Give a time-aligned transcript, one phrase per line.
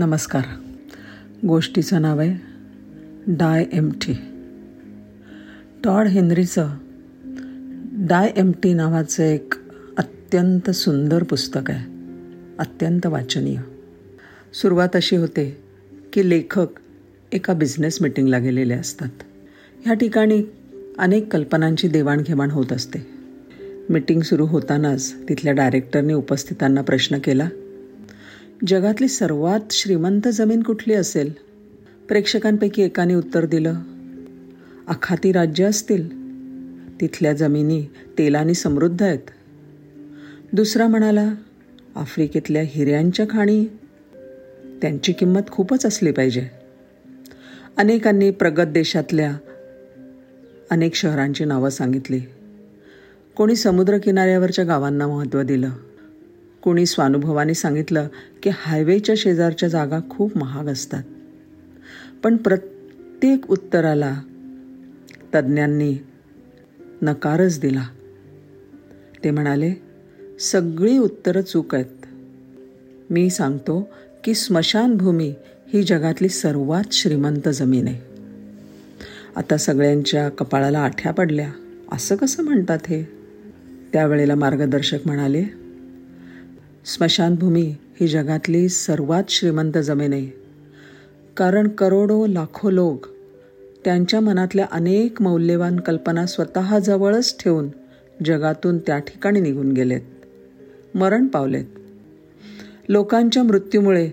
[0.00, 0.42] नमस्कार.
[1.46, 2.34] गोष्टीचं नाव आहे
[3.26, 4.16] डाय एम टी
[5.84, 6.68] टॉड हेनरीचं
[7.92, 9.54] डाय एम टी नावाचं एक
[9.98, 11.90] अत्यंत सुंदर पुस्तक आहे.
[12.58, 13.56] अत्यंत वाचनीय.
[14.52, 15.62] सुरुवात अशी होते
[16.12, 16.66] की लेखक
[17.32, 19.10] एका बिझनेस मिटिंगला गेलेले असतात.
[19.84, 20.42] ह्या ठिकाणी
[20.98, 23.06] अनेक कल्पनांची देवाणघेवाण होत असते.
[23.88, 27.48] मीटिंग सुरू होतानाच तिथल्या डायरेक्टरने उपस्थितांना प्रश्न केला
[28.66, 31.32] जगातली सर्वात श्रीमंत जमीन कुठली असेल?
[32.08, 33.74] प्रेक्षकांपैकी एकाने उत्तर दिलं
[34.88, 36.08] आखाती राज्य असतील.
[37.00, 37.82] तिथल्या जमिनी
[38.18, 39.18] तेलाने समृद्ध आहेत.
[40.52, 41.34] दुसरा म्हणाला
[41.96, 43.64] आफ्रिकेतल्या हिऱ्यांच्या खाणी
[44.82, 46.48] त्यांची किंमत खूपच असली पाहिजे.
[47.76, 49.36] अनेकांनी प्रगत देशातल्या
[50.70, 52.20] अनेक शहरांची नावं सांगितली.
[53.36, 55.70] कोणी समुद्रकिनाऱ्यावरच्या गावांना महत्त्व दिलं.
[56.62, 58.08] कोणी स्वानुभवाने सांगितलं
[58.42, 61.02] की हायवेच्या शेजारच्या जागा खूप महाग असतात.
[62.22, 64.20] पण प्रत्येक उत्तराला
[65.34, 65.96] तज्ज्ञांनी
[67.02, 67.86] नकारच दिला.
[69.24, 69.74] ते म्हणाले
[70.40, 72.06] सगळी उत्तरं चूक आहेत.
[73.10, 73.88] मी सांगतो
[74.24, 75.34] की स्मशानभूमी
[75.68, 78.00] ही जगातली सर्वात श्रीमंत जमीन आहे.
[79.36, 81.52] आता सगळ्यांच्या कपाळाला आठ्या पडल्या.
[81.92, 83.04] असं कसं म्हणतात हे?
[83.92, 85.44] त्यावेळेला मार्गदर्शक म्हणाले
[86.84, 90.28] स्मशानभूमी ही जगातली सर्वात श्रीमंत जमीन आहे.
[91.36, 93.06] कारण करोडो लाखो लोक
[93.84, 97.68] त्यांच्या मनातल्या अनेक मौल्यवान कल्पना स्वतःजवळच ठेवून
[98.24, 100.00] जगातून त्या ठिकाणी निघून गेलेत.
[100.94, 101.64] मरण पावलेत.
[102.88, 104.10] लोकांच्या मृत्यूमुळे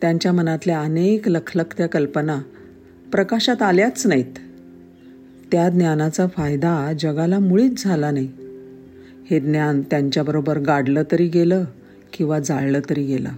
[0.00, 2.40] त्यांच्या मनातल्या अनेक लखलखत्या कल्पना
[3.12, 4.38] प्रकाशात आल्याच नाहीत.
[5.52, 8.28] त्या ज्ञानाचा फायदा जगाला मुळीच झाला नाही.
[9.30, 11.64] हे ज्ञान त्यांच्याबरोबर गाडलं तरी गेलं
[12.14, 13.28] किंवा जाळलं तरी गेलं.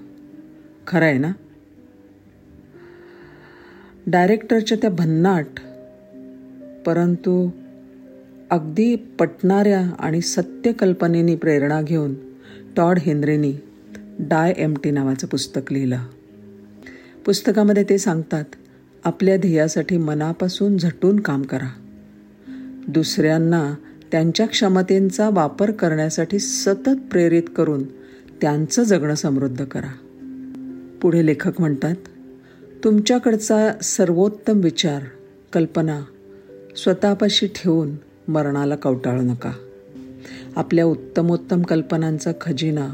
[0.86, 1.32] खरं आहे ना?
[4.06, 5.46] डायरेक्टरच्या त्या भन्नाट
[6.86, 7.50] परंतु
[8.50, 12.15] अगदी पटणाऱ्या आणि सत्य कल्पनेनी प्रेरणा घेऊन
[12.76, 13.54] टॉड हेनरीनी
[14.19, 15.98] डाय एम टी नावाचं पुस्तक लिहिलं.
[17.26, 18.44] पुस्तकामध्ये ते सांगतात
[19.04, 21.69] आपल्या ध्येयासाठी मनापासून झटून काम करा.
[22.88, 23.75] दुसऱ्यांना
[24.12, 27.82] त्यांच्या क्षमतेंचा वापर करण्यासाठी सतत प्रेरित करून
[28.41, 29.92] त्यांचं जगणं समृद्ध करा.
[31.02, 31.94] पुढे लेखक म्हणतात
[32.84, 35.02] तुमच्याकडचा सर्वोत्तम विचार
[35.52, 36.00] कल्पना
[36.76, 37.91] स्वतःपाशी ठेवून
[38.28, 39.52] मरणाला कवटाळू नका.
[40.56, 42.88] आपल्या उत्तमोत्तम कल्पनांचा खजिना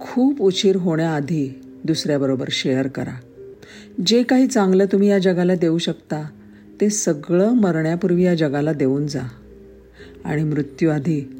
[0.00, 3.20] खूप उशीर होण्याआधी दुसऱ्याबरोबर शेअर करा.
[4.06, 6.30] जे काही चांगलं तुम्ही या जगाला देऊ शकता
[6.80, 9.28] ते सगळं मरण्यापूर्वी या जगाला देऊन जा.
[10.24, 11.36] आणि मृत्यूआधी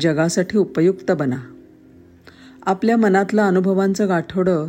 [0.00, 1.40] जगासाठी उपयुक्त बना.
[2.68, 4.66] आपल्या मनातलं अनुभवांचं गाठोडं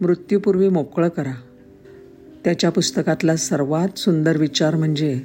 [0.00, 1.32] मृत्यूपूर्वी मोकळं करा.
[2.44, 5.22] त्याच्या पुस्तकातला सर्वात सुंदर विचार म्हणजे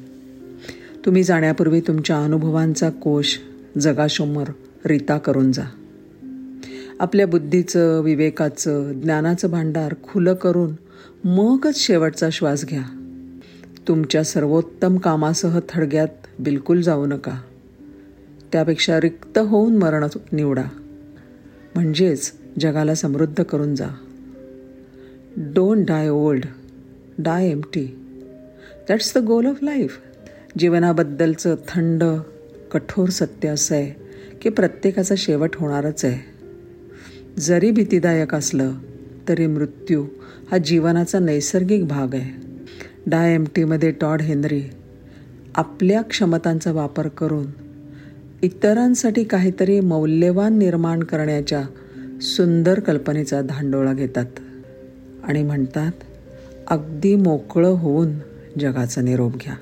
[1.06, 3.40] तुम्ही जाण्यापूर्वी तुमच्या अनुभवांचा कोश
[3.80, 4.44] जगासमोर
[4.86, 5.64] रीता करून जा.
[7.00, 10.74] आपल्या बुद्धीचं विवेकाचं ज्ञानाचं भांडार खुलं करून
[11.24, 12.84] मगच शेवटचा श्वास घ्या.
[13.88, 17.42] तुमच्या सर्वोत्तम कामासह थडग्यात बिलकुल जाऊ नका.
[18.52, 20.64] त्यापेक्षा रिक्त होऊन मरण निवडा.
[21.76, 23.88] म्हणजेच जगाला समृद्ध करून जा.
[25.38, 26.46] Don't die old
[27.18, 27.86] die empty
[28.90, 29.98] that's the goal of life
[30.58, 32.04] जीवनाबद्दलचं थंड
[32.72, 33.94] कठोर सत्य असं आहे
[34.38, 36.20] की प्रत्येकाचा शेवट होणारच आहे.
[37.42, 38.72] जरी भीतीदायक असलं
[39.28, 40.06] तरी मृत्यू
[40.52, 42.48] हा जीवनाचा नैसर्गिक भाग आहे.
[43.06, 44.64] डाय एम टीमध्ये टॉड हेनरी
[45.56, 47.46] आपल्या क्षमतांचा वापर करून
[48.44, 51.64] इतरांसाठी काहीतरी मौल्यवान निर्माण करण्याच्या
[52.22, 54.26] सुंदर कल्पनेचा धांडोळा घेतात
[55.24, 55.92] आणि म्हणतात
[56.68, 58.12] अगदी मोकळं होऊन
[58.60, 59.56] जगाचा निरोप घ्या.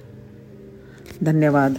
[1.22, 1.74] धन्यवाद.